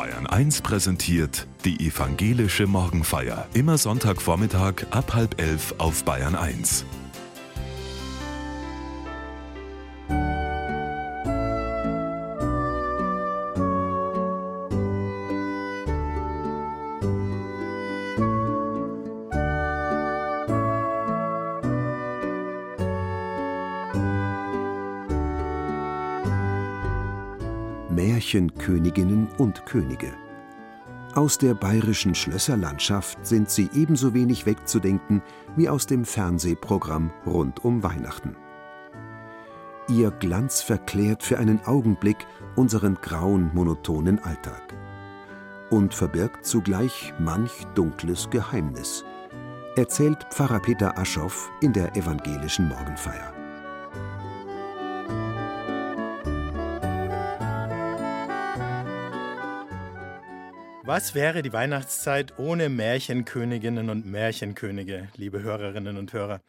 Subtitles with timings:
[0.00, 3.46] Bayern 1 präsentiert die evangelische Morgenfeier.
[3.52, 6.86] Immer Sonntagvormittag ab halb elf auf Bayern 1.
[28.60, 30.12] Märchenköniginnen und Könige.
[31.14, 35.22] Aus der bayerischen Schlösserlandschaft sind sie ebenso wenig wegzudenken
[35.56, 38.36] wie aus dem Fernsehprogramm rund um Weihnachten.
[39.88, 44.74] Ihr Glanz verklärt für einen Augenblick unseren grauen, monotonen Alltag
[45.70, 49.04] und verbirgt zugleich manch dunkles Geheimnis,
[49.76, 53.39] erzählt Pfarrer Peter Aschoff in der evangelischen Morgenfeier.
[60.92, 66.40] Was wäre die Weihnachtszeit ohne Märchenköniginnen und Märchenkönige, liebe Hörerinnen und Hörer?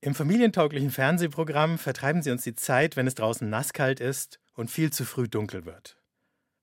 [0.00, 4.92] Im familientauglichen Fernsehprogramm vertreiben sie uns die Zeit, wenn es draußen nasskalt ist und viel
[4.92, 5.96] zu früh dunkel wird.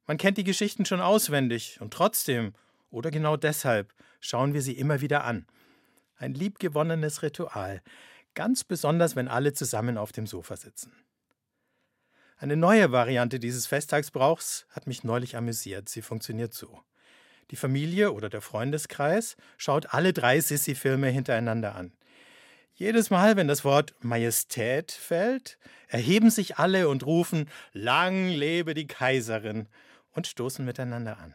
[0.05, 2.53] Man kennt die Geschichten schon auswendig und trotzdem,
[2.91, 5.47] oder genau deshalb, schauen wir sie immer wieder an.
[6.15, 7.81] Ein liebgewonnenes Ritual,
[8.35, 10.93] ganz besonders, wenn alle zusammen auf dem Sofa sitzen.
[12.37, 15.89] Eine neue Variante dieses Festtagsbrauchs hat mich neulich amüsiert.
[15.89, 16.81] Sie funktioniert so.
[17.51, 21.93] Die Familie oder der Freundeskreis schaut alle drei Sissi-Filme hintereinander an.
[22.73, 28.85] Jedes Mal, wenn das Wort Majestät fällt, erheben sich alle und rufen Lang lebe die
[28.85, 29.67] Kaiserin
[30.11, 31.33] und stoßen miteinander an.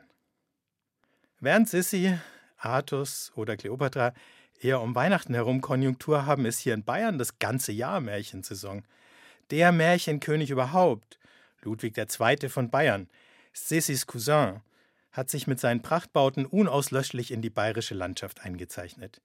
[1.41, 2.17] Während Sissi,
[2.59, 4.13] Artus oder Kleopatra
[4.61, 8.85] eher um Weihnachten herum Konjunktur haben, ist hier in Bayern das ganze Jahr Märchensaison.
[9.51, 11.19] Der Märchenkönig überhaupt,
[11.63, 12.49] Ludwig II.
[12.49, 13.09] von Bayern,
[13.53, 14.61] Sissis Cousin,
[15.13, 19.21] hat sich mit seinen Prachtbauten unauslöschlich in die bayerische Landschaft eingezeichnet.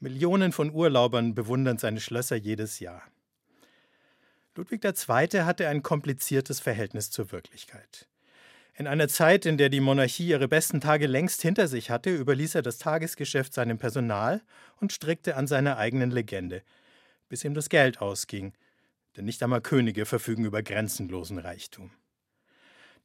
[0.00, 3.02] Millionen von Urlaubern bewundern seine Schlösser jedes Jahr.
[4.54, 5.42] Ludwig II.
[5.42, 8.08] hatte ein kompliziertes Verhältnis zur Wirklichkeit.
[8.74, 12.54] In einer Zeit, in der die Monarchie ihre besten Tage längst hinter sich hatte, überließ
[12.54, 14.40] er das Tagesgeschäft seinem Personal
[14.80, 16.62] und strickte an seiner eigenen Legende,
[17.28, 18.52] bis ihm das Geld ausging,
[19.16, 21.90] denn nicht einmal Könige verfügen über grenzenlosen Reichtum.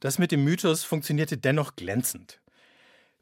[0.04, 2.42] Das mit dem Mythos funktionierte dennoch glänzend.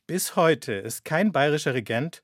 [0.08, 2.24] Bis heute ist kein bayerischer Regent,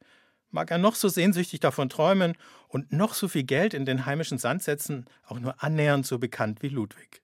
[0.49, 2.35] mag er noch so sehnsüchtig davon träumen
[2.67, 6.63] und noch so viel Geld in den heimischen Sand setzen, auch nur annähernd so bekannt
[6.63, 7.21] wie Ludwig.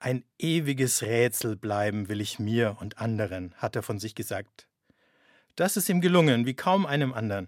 [0.00, 4.66] Ein ewiges Rätsel bleiben will ich mir und anderen, hat er von sich gesagt.
[5.54, 7.46] Das ist ihm gelungen, wie kaum einem anderen.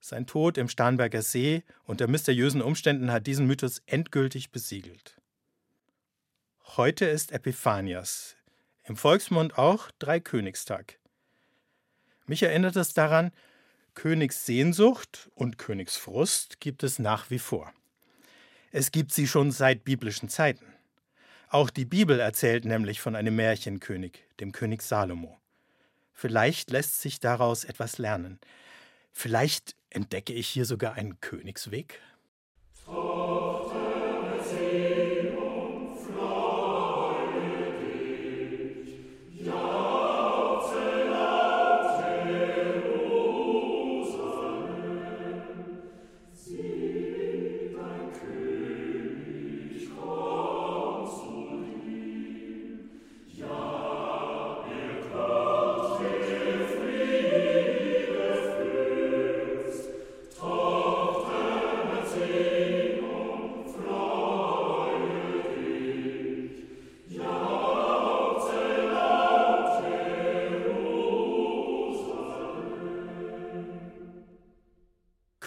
[0.00, 5.19] Sein Tod im Starnberger See unter mysteriösen Umständen hat diesen Mythos endgültig besiegelt.
[6.76, 8.36] Heute ist Epiphanias,
[8.84, 11.00] im Volksmund auch Dreikönigstag.
[12.26, 13.32] Mich erinnert es daran,
[13.94, 17.72] Königssehnsucht und Königsfrust gibt es nach wie vor.
[18.70, 20.64] Es gibt sie schon seit biblischen Zeiten.
[21.48, 25.40] Auch die Bibel erzählt nämlich von einem Märchenkönig, dem König Salomo.
[26.12, 28.38] Vielleicht lässt sich daraus etwas lernen.
[29.10, 32.00] Vielleicht entdecke ich hier sogar einen Königsweg.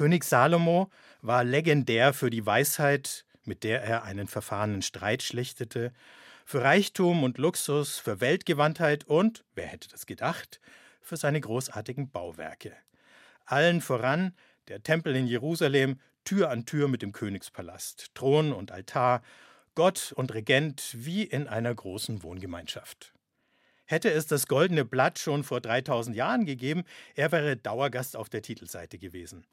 [0.03, 0.91] König Salomo
[1.21, 5.93] war legendär für die Weisheit, mit der er einen verfahrenen Streit schlichtete,
[6.43, 10.59] für Reichtum und Luxus, für Weltgewandtheit und, wer hätte das gedacht,
[10.99, 12.73] für seine großartigen Bauwerke.
[13.45, 14.35] Allen voran
[14.67, 19.21] der Tempel in Jerusalem, Tür an Tür mit dem Königspalast, Thron und Altar,
[19.73, 23.13] Gott und Regent wie in einer großen Wohngemeinschaft.
[23.85, 26.83] Hätte es das goldene Blatt schon vor 3000 Jahren gegeben,
[27.15, 29.45] er wäre Dauergast auf der Titelseite gewesen.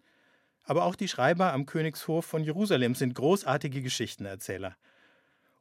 [0.70, 4.76] Aber auch die Schreiber am Königshof von Jerusalem sind großartige Geschichtenerzähler.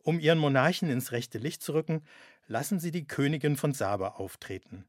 [0.04, 2.04] Um ihren Monarchen ins rechte Licht zu rücken,
[2.46, 4.86] lassen sie die Königin von Saba auftreten.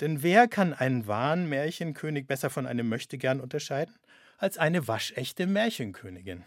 [0.00, 3.94] Denn wer kann einen wahren Märchenkönig besser von einem Möchtegern unterscheiden
[4.38, 6.44] als eine waschechte Märchenkönigin?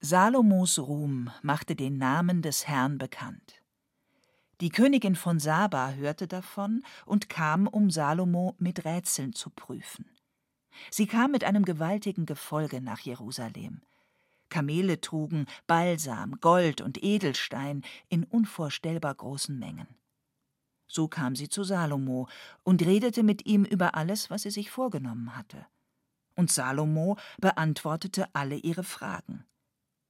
[0.00, 3.62] Salomos Ruhm machte den Namen des Herrn bekannt.
[4.60, 10.04] Die Königin von Saba hörte davon und kam, um Salomo mit Rätseln zu prüfen.
[10.90, 13.82] Sie kam mit einem gewaltigen Gefolge nach Jerusalem.
[14.48, 19.88] Kamele trugen Balsam, Gold und Edelstein in unvorstellbar großen Mengen.
[20.86, 22.28] So kam sie zu Salomo
[22.62, 25.66] und redete mit ihm über alles, was sie sich vorgenommen hatte.
[26.34, 29.44] Und Salomo beantwortete alle ihre Fragen.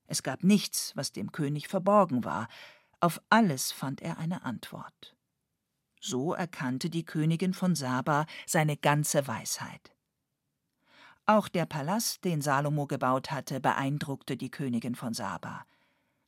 [0.06, 2.48] Es gab nichts, was dem König verborgen war,
[3.00, 5.16] auf alles fand er eine Antwort.
[6.00, 9.94] So erkannte die Königin von Saba seine ganze Weisheit.
[11.28, 15.66] Auch der Palast, den Salomo gebaut hatte, beeindruckte die Königin von Saba.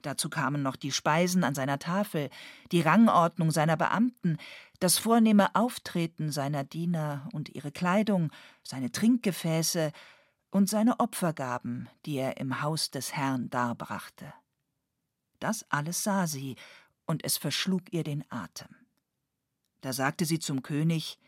[0.02, 2.29] Dazu kamen noch die Speisen an seiner Tafel,
[2.70, 4.37] die Rangordnung seiner Beamten,
[4.79, 8.31] das vornehme Auftreten seiner Diener und ihre Kleidung,
[8.62, 9.91] seine Trinkgefäße
[10.50, 14.35] und seine Opfergaben, die er im Haus des Herrn darbrachte.
[15.38, 16.56] Das alles sah sie,
[17.06, 18.76] und es verschlug ihr den Atem.
[19.81, 21.19] Da sagte sie zum König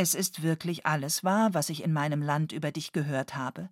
[0.00, 3.68] Es ist wirklich alles wahr, was ich in meinem Land über dich gehört habe.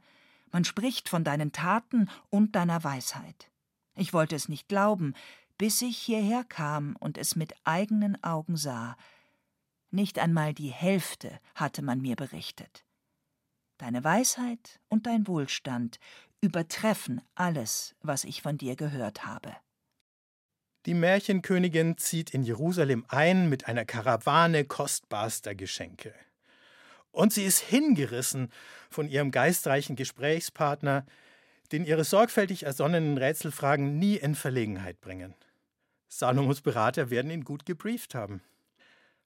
[0.51, 3.49] Man spricht von deinen Taten und deiner Weisheit.
[3.95, 5.15] Ich wollte es nicht glauben,
[5.57, 8.97] bis ich hierher kam und es mit eigenen Augen sah.
[9.93, 12.85] Nicht einmal die Hälfte hatte man mir berichtet.
[13.79, 16.01] Deine Weisheit und dein Wohlstand
[16.41, 19.55] übertreffen alles, was ich von dir gehört habe.
[20.87, 26.15] Die Märchenkönigin zieht in Jerusalem ein mit einer Karawane kostbarster Geschenke.
[27.11, 28.53] Und sie ist hingerissen
[28.89, 31.05] von ihrem geistreichen Gesprächspartner,
[31.73, 35.35] den ihre sorgfältig ersonnenen Rätselfragen nie in Verlegenheit bringen.
[36.07, 38.41] Salomos Berater werden ihn gut gebrieft haben.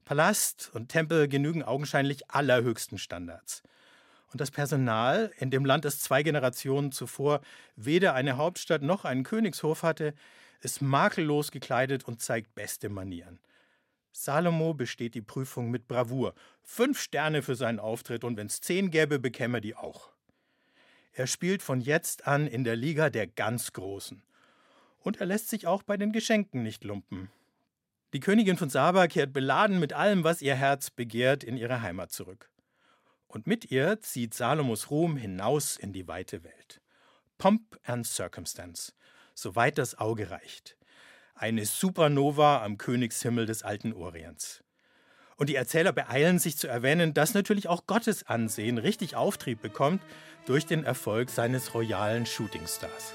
[0.06, 3.62] Palast und Tempel genügen augenscheinlich allerhöchsten Standards.
[4.32, 7.42] Und das Personal, in dem Land, das zwei Generationen zuvor
[7.76, 10.14] weder eine Hauptstadt noch einen Königshof hatte,
[10.60, 13.40] ist makellos gekleidet und zeigt beste Manieren.
[14.12, 16.34] Salomo besteht die Prüfung mit Bravour.
[16.62, 20.10] Fünf Sterne für seinen Auftritt und wenn es zehn gäbe, bekäme er die auch.
[21.12, 24.22] Er spielt von jetzt an in der Liga der ganz Großen.
[25.02, 27.30] Und er lässt sich auch bei den Geschenken nicht lumpen.
[28.12, 32.10] Die Königin von Saba kehrt beladen mit allem, was ihr Herz begehrt, in ihre Heimat
[32.10, 32.50] zurück.
[33.28, 36.80] Und mit ihr zieht Salomos Ruhm hinaus in die weite Welt.
[37.38, 38.92] Pomp and Circumstance,
[39.40, 40.76] soweit das Auge reicht.
[41.34, 44.62] Eine Supernova am Königshimmel des alten Orients.
[45.36, 50.02] Und die Erzähler beeilen sich zu erwähnen, dass natürlich auch Gottes Ansehen richtig Auftrieb bekommt
[50.44, 53.14] durch den Erfolg seines royalen Shootingstars.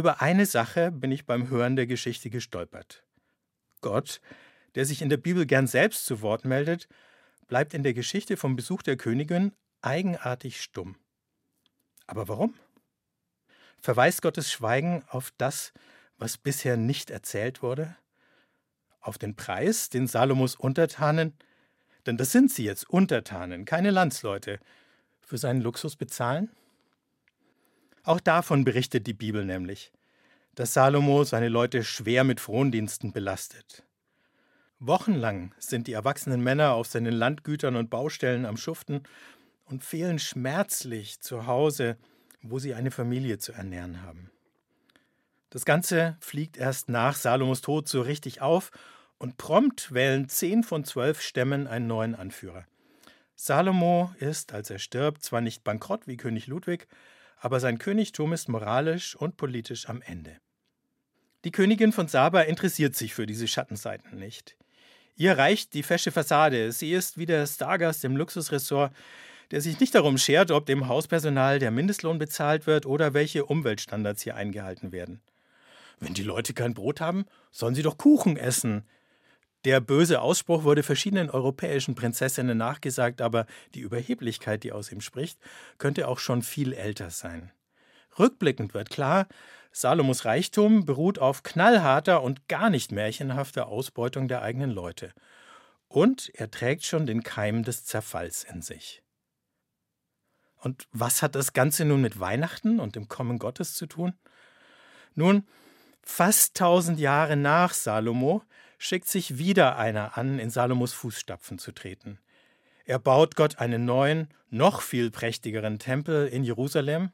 [0.00, 3.04] Über eine Sache bin ich beim Hören der Geschichte gestolpert.
[3.82, 4.22] Gott,
[4.74, 6.88] der sich in der Bibel gern selbst zu Wort meldet,
[7.48, 9.52] bleibt in der Geschichte vom Besuch der Königin
[9.82, 10.96] eigenartig stumm.
[12.06, 12.54] Aber warum?
[13.78, 15.74] Verweist Gottes Schweigen auf das,
[16.16, 17.94] was bisher nicht erzählt wurde?
[19.00, 21.36] Auf den Preis, den Salomos Untertanen,
[22.06, 24.60] denn das sind sie jetzt, Untertanen, keine Landsleute,
[25.20, 26.48] für seinen Luxus bezahlen?
[28.02, 29.92] Auch davon berichtet die Bibel nämlich,
[30.54, 33.84] dass Salomo seine Leute schwer mit Frondiensten belastet.
[34.78, 39.02] Wochenlang sind die erwachsenen Männer auf seinen Landgütern und Baustellen am Schuften
[39.66, 41.98] und fehlen schmerzlich zu Hause,
[42.42, 44.30] wo sie eine Familie zu ernähren haben.
[45.50, 48.70] Das Ganze fliegt erst nach Salomos Tod so richtig auf
[49.18, 52.64] und prompt wählen zehn von zwölf Stämmen einen neuen Anführer.
[53.36, 56.88] Salomo ist, als er stirbt, zwar nicht bankrott wie König Ludwig,
[57.40, 60.36] aber sein Königtum ist moralisch und politisch am Ende.
[61.44, 64.56] Die Königin von Saba interessiert sich für diese Schattenseiten nicht.
[65.16, 66.70] Ihr reicht die fesche Fassade.
[66.72, 68.94] Sie ist wie der Stargast im Luxusressort,
[69.50, 74.22] der sich nicht darum schert, ob dem Hauspersonal der Mindestlohn bezahlt wird oder welche Umweltstandards
[74.22, 75.20] hier eingehalten werden.
[75.98, 78.84] Wenn die Leute kein Brot haben, sollen sie doch Kuchen essen.
[79.64, 85.38] Der böse Ausspruch wurde verschiedenen europäischen Prinzessinnen nachgesagt, aber die Überheblichkeit, die aus ihm spricht,
[85.76, 87.52] könnte auch schon viel älter sein.
[88.18, 89.28] Rückblickend wird klar,
[89.72, 95.12] Salomos Reichtum beruht auf knallharter und gar nicht märchenhafter Ausbeutung der eigenen Leute.
[95.88, 99.02] Und er trägt schon den Keim des Zerfalls in sich.
[100.56, 104.14] Und was hat das Ganze nun mit Weihnachten und dem Kommen Gottes zu tun?
[105.14, 105.46] Nun,
[106.02, 108.42] fast tausend Jahre nach Salomo
[108.82, 112.18] schickt sich wieder einer an, in Salomos Fußstapfen zu treten.
[112.86, 117.10] Er baut Gott einen neuen, noch viel prächtigeren Tempel in Jerusalem.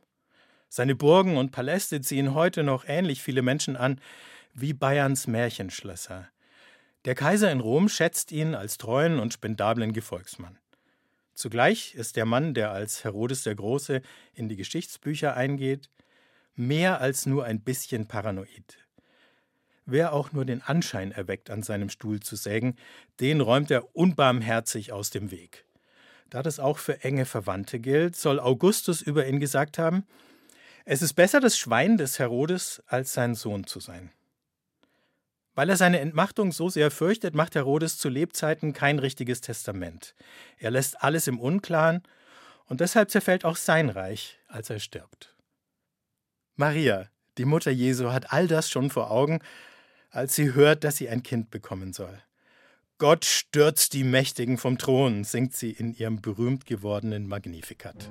[0.68, 4.00] Seine Burgen und Paläste ziehen heute noch ähnlich viele Menschen an
[4.54, 6.28] wie Bayerns Märchenschlösser.
[7.04, 10.58] Der Kaiser in Rom schätzt ihn als treuen und spendablen Gefolgsmann.
[11.35, 14.02] Zugleich ist der Mann, der als Herodes der Große
[14.35, 15.90] in die Geschichtsbücher eingeht,
[16.54, 18.86] mehr als nur ein bisschen paranoid.
[19.87, 22.76] Wer auch nur den Anschein erweckt, an seinem Stuhl zu sägen,
[23.21, 25.64] den räumt er unbarmherzig aus dem Weg.
[26.28, 30.05] Da das auch für enge Verwandte gilt, soll Augustus über ihn gesagt haben,
[30.85, 34.11] es ist besser das Schwein des Herodes als sein Sohn zu sein.
[35.55, 40.14] Weil er seine Entmachtung so sehr fürchtet, macht Herodes zu Lebzeiten kein richtiges Testament.
[40.59, 42.02] Er lässt alles im Unklaren
[42.66, 45.35] und deshalb zerfällt auch sein Reich, als er stirbt.
[46.57, 49.40] Maria, die Mutter Jesu, hat all das schon vor Augen
[50.11, 52.23] als sie hört, dass sie ein Kind bekommen soll.
[52.99, 58.11] Gott stürzt die Mächtigen vom Thron, singt sie in ihrem berühmt gewordenen Magnificat.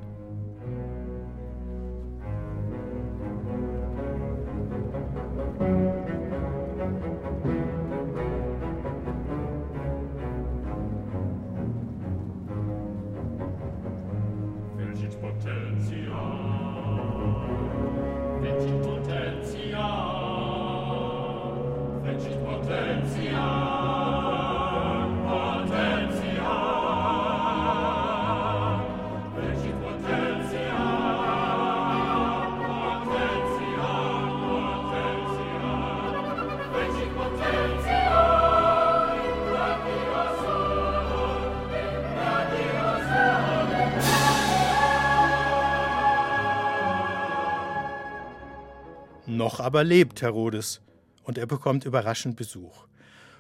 [49.46, 50.82] Noch aber lebt Herodes
[51.22, 52.88] und er bekommt überraschend Besuch.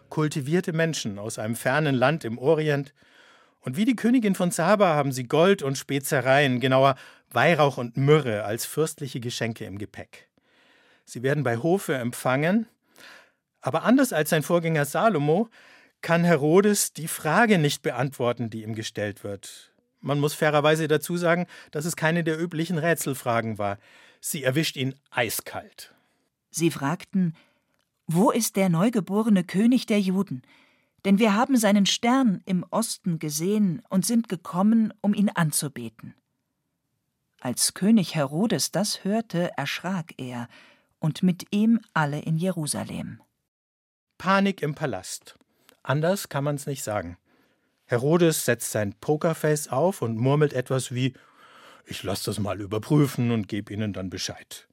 [0.09, 2.93] Kultivierte Menschen aus einem fernen Land im Orient
[3.61, 6.93] und wie die Königin von Saba haben sie Gold und Spezereien, genauer
[7.31, 10.29] Weihrauch und Myrrhe als fürstliche Geschenke im Gepäck.
[11.05, 12.67] Sie werden bei Hofe empfangen,
[13.61, 15.49] aber anders als sein Vorgänger Salomo
[16.01, 19.71] kann Herodes die Frage nicht beantworten, die ihm gestellt wird.
[20.01, 23.79] Man muss fairerweise dazu sagen, dass es keine der üblichen Rätselfragen war.
[24.19, 25.94] Sie erwischt ihn eiskalt.
[26.55, 27.35] Sie fragten,
[28.07, 30.41] wo ist der neugeborene König der Juden?
[31.03, 36.15] Denn wir haben seinen Stern im Osten gesehen und sind gekommen, um ihn anzubeten.
[37.41, 40.47] Als König Herodes das hörte, erschrak er,
[40.99, 43.21] und mit ihm alle in Jerusalem.
[44.17, 45.37] Panik im Palast.
[45.83, 47.17] Anders kann man's nicht sagen.
[47.83, 51.15] Herodes setzt sein Pokerface auf und murmelt etwas wie
[51.85, 54.69] Ich lass das mal überprüfen und gebe Ihnen dann Bescheid.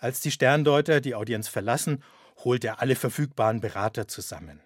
[0.00, 2.02] Als die Sterndeuter die Audienz verlassen,
[2.38, 4.60] holt er alle verfügbaren Berater zusammen.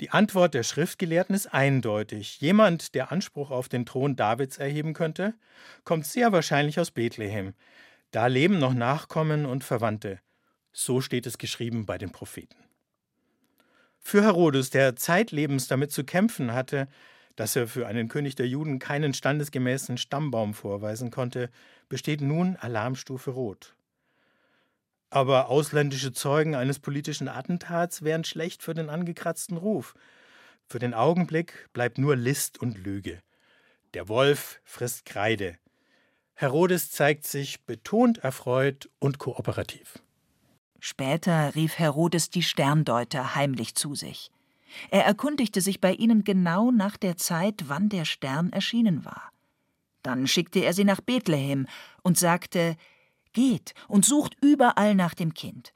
[0.00, 2.40] Die Antwort der Schriftgelehrten ist eindeutig.
[2.40, 5.34] Jemand, der Anspruch auf den Thron Davids erheben könnte,
[5.84, 7.54] kommt sehr wahrscheinlich aus Bethlehem.
[8.10, 10.18] Da leben noch Nachkommen und Verwandte.
[10.72, 12.56] So steht es geschrieben bei den Propheten.
[14.00, 16.88] Für Herodes, der zeitlebens damit zu kämpfen hatte,
[17.36, 21.50] dass er für einen König der Juden keinen standesgemäßen Stammbaum vorweisen konnte,
[21.88, 23.76] besteht nun Alarmstufe Rot.
[25.10, 29.94] Aber ausländische Zeugen eines politischen Attentats wären schlecht für den angekratzten Ruf.
[30.66, 33.22] Für den Augenblick bleibt nur List und Lüge.
[33.94, 35.56] Der Wolf frisst Kreide.
[36.34, 40.00] Herodes zeigt sich betont erfreut und kooperativ.
[40.80, 44.30] Später rief Herodes die Sterndeuter heimlich zu sich.
[44.90, 49.30] Er erkundigte sich bei ihnen genau nach der Zeit, wann der Stern erschienen war.
[50.02, 51.66] Dann schickte er sie nach Bethlehem
[52.02, 52.76] und sagte,
[53.34, 55.74] Geht und sucht überall nach dem Kind.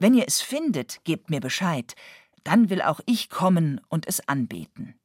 [0.00, 1.94] Wenn ihr es findet, gebt mir Bescheid,
[2.42, 4.96] dann will auch ich kommen und es anbeten.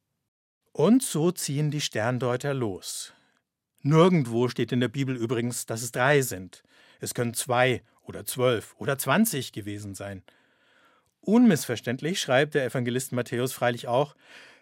[0.72, 3.12] Und so ziehen die Sterndeuter los.
[3.82, 6.62] Nirgendwo steht in der Bibel übrigens, dass es drei sind.
[7.00, 10.22] Es können zwei oder zwölf oder zwanzig gewesen sein.
[11.20, 14.16] Unmissverständlich schreibt der Evangelist Matthäus freilich auch,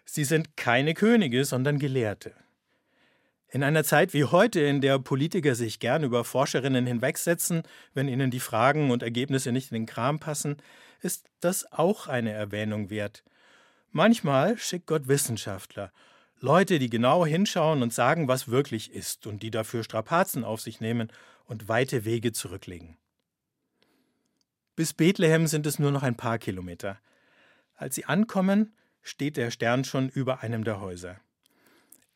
[0.05, 2.33] sie sind keine Könige, sondern Gelehrte.
[3.51, 7.63] In einer Zeit wie heute, in der Politiker sich gern über Forscherinnen hinwegsetzen,
[7.95, 10.57] wenn ihnen die Fragen und Ergebnisse nicht in den Kram passen,
[11.01, 13.23] ist das auch eine Erwähnung wert.
[13.91, 15.91] Manchmal schickt Gott Wissenschaftler,
[16.41, 20.79] Leute, die genau hinschauen und sagen, was wirklich ist und die dafür Strapazen auf sich
[20.79, 21.11] nehmen
[21.45, 22.97] und weite Wege zurücklegen.
[24.75, 26.99] Bis Bethlehem sind es nur noch ein paar Kilometer.
[27.75, 31.19] Als sie ankommen, steht der Stern schon über einem der Häuser.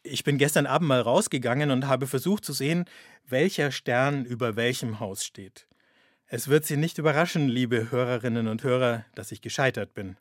[0.06, 2.86] Ich bin gestern Abend mal rausgegangen und habe versucht zu sehen,
[3.26, 5.66] welcher Stern über welchem Haus steht.
[6.28, 10.18] Es wird Sie nicht überraschen, liebe Hörerinnen und Hörer, dass ich gescheitert bin.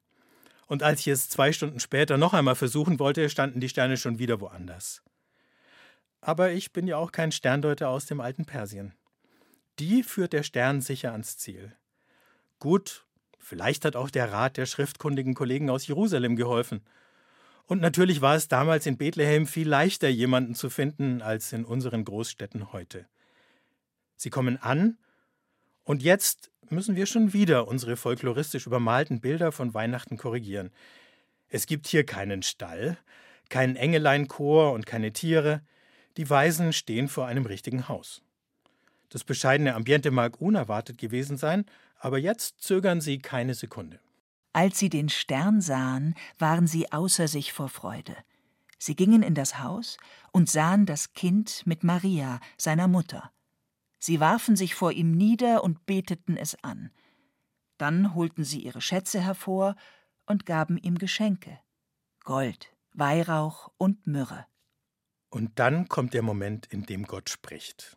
[0.68, 4.20] Und als ich es zwei Stunden später noch einmal versuchen wollte, standen die Sterne schon
[4.20, 5.02] wieder woanders.
[6.20, 8.94] Aber ich bin ja auch kein Sterndeuter aus dem alten Persien.
[9.80, 11.74] Die führt der Stern sicher ans Ziel.
[12.60, 13.04] Gut,
[13.38, 16.82] vielleicht hat auch der Rat der schriftkundigen Kollegen aus Jerusalem geholfen.
[17.72, 22.04] Und natürlich war es damals in Bethlehem viel leichter, jemanden zu finden, als in unseren
[22.04, 23.06] Großstädten heute.
[24.14, 24.98] Sie kommen an,
[25.82, 30.70] und jetzt müssen wir schon wieder unsere folkloristisch übermalten Bilder von Weihnachten korrigieren.
[31.48, 32.98] Es gibt hier keinen Stall,
[33.48, 35.62] keinen Engeleinchor und keine Tiere.
[36.18, 38.20] Die Weisen stehen vor einem richtigen Haus.
[39.08, 41.64] Das bescheidene Ambiente mag unerwartet gewesen sein,
[41.98, 43.98] aber jetzt zögern sie keine Sekunde.
[44.52, 48.16] Als sie den Stern sahen, waren sie außer sich vor Freude.
[48.78, 49.96] Sie gingen in das Haus
[50.32, 53.32] und sahen das Kind mit Maria, seiner Mutter.
[53.98, 56.90] Sie warfen sich vor ihm nieder und beteten es an.
[57.78, 59.76] Dann holten sie ihre Schätze hervor
[60.26, 61.60] und gaben ihm Geschenke
[62.24, 64.46] Gold, Weihrauch und Myrrhe.
[65.30, 67.96] Und dann kommt der Moment, in dem Gott spricht.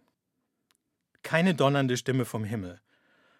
[1.21, 2.81] Keine donnernde Stimme vom Himmel,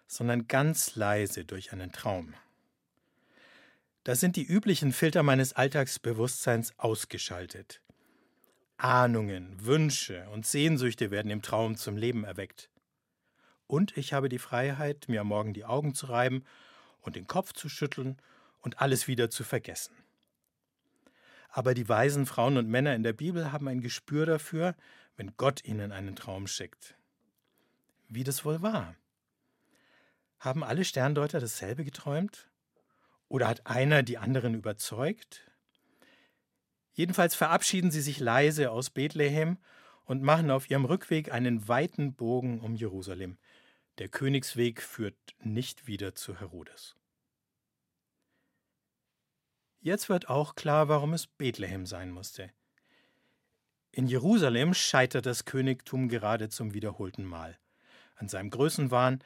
[0.06, 2.34] sondern ganz leise durch einen Traum.
[4.06, 7.82] Da sind die üblichen Filter meines Alltagsbewusstseins ausgeschaltet.
[8.76, 12.70] Ahnungen, Wünsche und Sehnsüchte werden im Traum zum Leben erweckt.
[13.66, 16.44] Und ich habe die Freiheit, mir am Morgen die Augen zu reiben
[17.00, 18.16] und den Kopf zu schütteln
[18.60, 19.96] und alles wieder zu vergessen.
[21.48, 24.76] Aber die weisen Frauen und Männer in der Bibel haben ein Gespür dafür,
[25.16, 26.94] wenn Gott ihnen einen Traum schickt.
[28.08, 28.94] Wie das wohl war?
[30.38, 32.46] Haben alle Sterndeuter dasselbe geträumt?
[33.28, 35.50] Oder hat einer die anderen überzeugt?
[36.92, 39.58] Jedenfalls verabschieden sie sich leise aus Bethlehem
[40.04, 43.36] und machen auf ihrem Rückweg einen weiten Bogen um Jerusalem.
[43.98, 46.96] Der Königsweg führt nicht wieder zu Herodes.
[49.80, 52.50] Jetzt wird auch klar, warum es Bethlehem sein musste.
[53.92, 57.58] In Jerusalem scheitert das Königtum gerade zum wiederholten Mal.
[58.16, 59.22] An seinem Größenwahn,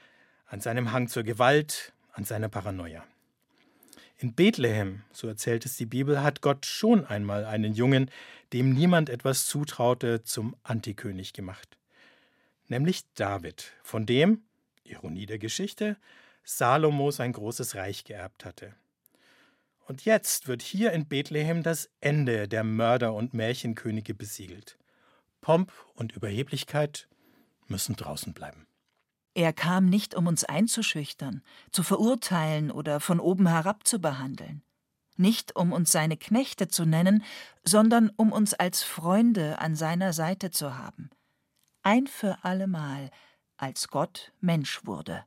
[0.46, 3.04] an seinem Hang zur Gewalt, an seiner Paranoia.
[4.20, 8.10] In Bethlehem, so erzählt es die Bibel, hat Gott schon einmal einen Jungen,
[8.52, 11.78] dem niemand etwas zutraute, zum Antikönig gemacht.
[12.68, 14.42] Nämlich David, von dem,
[14.84, 15.96] Ironie der Geschichte,
[16.44, 18.74] Salomo sein großes Reich geerbt hatte.
[19.86, 24.76] Und jetzt wird hier in Bethlehem das Ende der Mörder und Märchenkönige besiegelt.
[25.40, 27.08] Pomp und Überheblichkeit
[27.68, 28.66] müssen draußen bleiben.
[29.34, 34.62] Er kam nicht, um uns einzuschüchtern, zu verurteilen oder von oben herab zu behandeln.
[35.16, 37.22] Nicht, um uns seine Knechte zu nennen,
[37.62, 41.10] sondern um uns als Freunde an seiner Seite zu haben.
[41.82, 43.10] Ein für allemal,
[43.56, 45.24] als Gott Mensch wurde.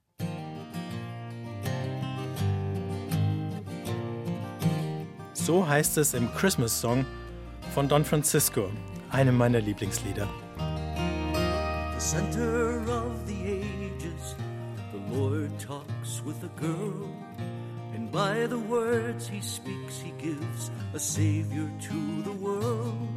[5.33, 7.05] So heißt es im Christmas Song
[7.73, 8.71] von Don Francisco,
[9.09, 10.27] einem meiner Lieblingslieder.
[15.13, 17.07] Lord talks with a girl,
[17.93, 23.07] and by the words he speaks, he gives a Savior to the world.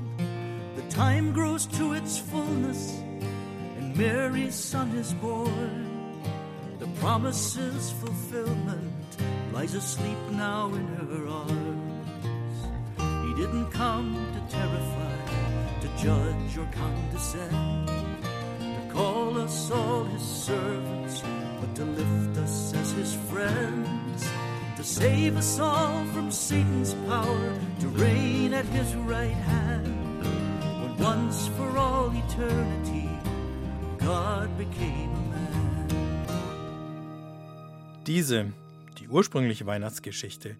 [0.76, 2.92] The time grows to its fullness,
[3.78, 6.20] and Mary's Son is born.
[6.78, 9.16] The promise's fulfillment
[9.52, 12.56] lies asleep now in her arms.
[13.26, 15.16] He didn't come to terrify,
[15.80, 21.22] to judge or condescend, to call us all his servants
[21.60, 24.28] but to lift us as his friends,
[24.76, 30.24] to save us all from Satan's power, to reign at his right hand.
[30.82, 33.08] When once for all eternity,
[33.98, 35.88] God became a man.
[38.06, 38.52] Diese,
[38.98, 40.56] die ursprüngliche Weihnachtsgeschichte,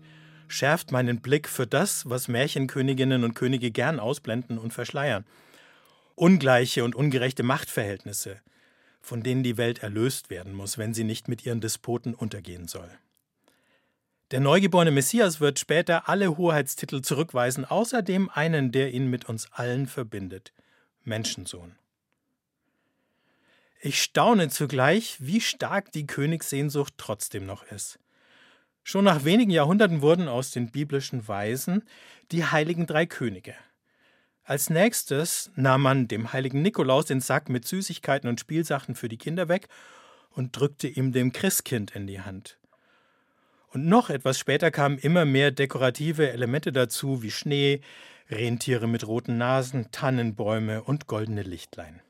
[0.48, 5.24] schärft meinen Blick für das, was Märchenköniginnen und Könige gern ausblenden und verschleiern.
[6.14, 8.40] Ungleiche und ungerechte Machtverhältnisse–
[9.06, 12.90] von denen die Welt erlöst werden muss, wenn sie nicht mit ihren Despoten untergehen soll.
[14.32, 19.52] Der neugeborene Messias wird später alle Hoheitstitel zurückweisen, außer dem einen, der ihn mit uns
[19.52, 20.52] allen verbindet
[21.04, 21.76] Menschensohn.
[23.80, 28.00] Ich staune zugleich, wie stark die Königssehnsucht trotzdem noch ist.
[28.82, 31.84] Schon nach wenigen Jahrhunderten wurden aus den biblischen Weisen
[32.32, 33.54] die heiligen drei Könige.
[34.48, 39.16] Als nächstes nahm man dem heiligen Nikolaus den Sack mit Süßigkeiten und Spielsachen für die
[39.16, 39.66] Kinder weg
[40.30, 42.56] und drückte ihm dem Christkind in die Hand.
[43.72, 47.80] Und noch etwas später kamen immer mehr dekorative Elemente dazu, wie Schnee,
[48.30, 52.00] Rentiere mit roten Nasen, Tannenbäume und goldene Lichtlein.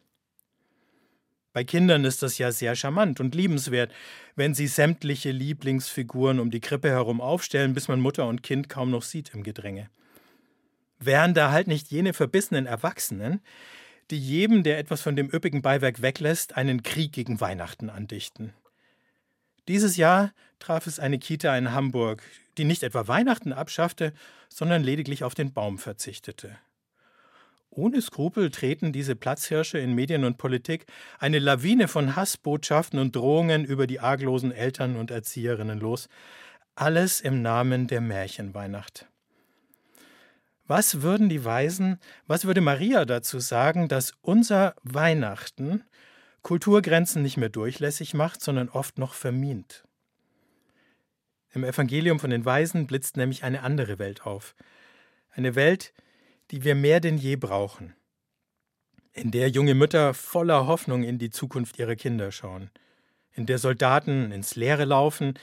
[1.54, 3.94] Bei Kindern ist das ja sehr charmant und liebenswert,
[4.34, 8.90] wenn sie sämtliche Lieblingsfiguren um die Krippe herum aufstellen, bis man Mutter und Kind kaum
[8.90, 9.88] noch sieht im Gedränge.
[10.98, 13.40] Wären da halt nicht jene verbissenen Erwachsenen,
[14.10, 18.54] die jedem, der etwas von dem üppigen Beiwerk weglässt, einen Krieg gegen Weihnachten andichten.
[19.68, 22.22] Dieses Jahr traf es eine Kita in Hamburg,
[22.56, 24.12] die nicht etwa Weihnachten abschaffte,
[24.48, 26.56] sondern lediglich auf den Baum verzichtete.
[27.70, 30.86] Ohne Skrupel treten diese Platzhirsche in Medien und Politik
[31.18, 36.08] eine Lawine von Hassbotschaften und Drohungen über die arglosen Eltern und Erzieherinnen los,
[36.74, 39.06] alles im Namen der Märchenweihnacht.
[40.66, 45.84] Was würden die Weisen, was würde Maria dazu sagen, dass unser Weihnachten
[46.42, 49.84] Kulturgrenzen nicht mehr durchlässig macht, sondern oft noch vermint?
[51.52, 54.54] Im Evangelium von den Weisen blitzt nämlich eine andere Welt auf.
[55.30, 55.92] Eine Welt,
[56.50, 57.94] die wir mehr denn je brauchen,
[59.12, 62.70] in der junge Mütter voller Hoffnung in die Zukunft ihrer Kinder schauen,
[63.32, 65.34] in der Soldaten ins Leere laufen,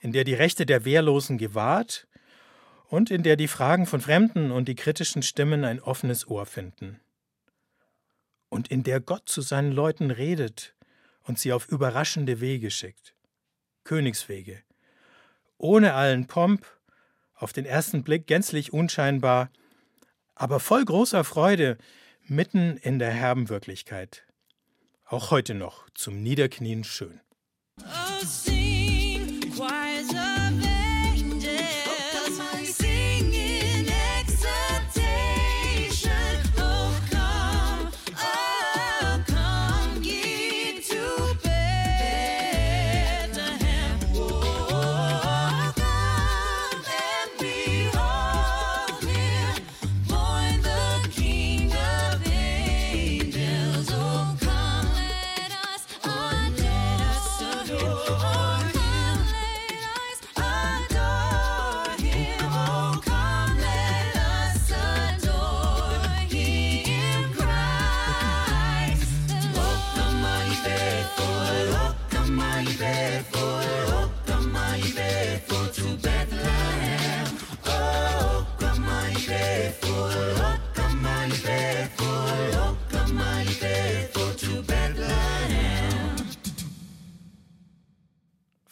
[0.00, 2.07] in der die Rechte der Wehrlosen gewahrt
[2.88, 7.00] und in der die Fragen von Fremden und die kritischen Stimmen ein offenes Ohr finden.
[8.48, 10.74] Und in der Gott zu seinen Leuten redet
[11.22, 13.14] und sie auf überraschende Wege schickt.
[13.84, 14.62] Königswege.
[15.58, 16.66] Ohne allen Pomp,
[17.34, 19.50] auf den ersten Blick gänzlich unscheinbar,
[20.34, 21.76] aber voll großer Freude
[22.26, 24.24] mitten in der herben Wirklichkeit.
[25.04, 27.20] Auch heute noch zum Niederknien schön.
[27.80, 28.47] Oh,